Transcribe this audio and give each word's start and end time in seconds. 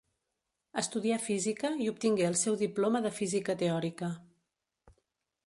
Estudià 0.81 1.19
física 1.25 1.71
i 1.85 1.89
obtingué 1.91 2.25
el 2.31 2.39
seu 2.45 2.57
diploma 2.63 3.03
de 3.07 3.13
física 3.19 3.57
teòrica. 3.61 4.11